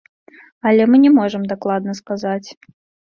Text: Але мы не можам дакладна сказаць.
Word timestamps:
Але 0.69 0.87
мы 0.93 1.01
не 1.03 1.11
можам 1.19 1.45
дакладна 1.53 1.95
сказаць. 2.01 2.49